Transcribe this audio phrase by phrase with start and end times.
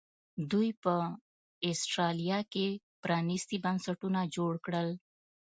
[0.51, 0.93] دوی په
[1.69, 2.67] اسټرالیا کې
[3.03, 4.89] پرانیستي بنسټونه جوړ کړل.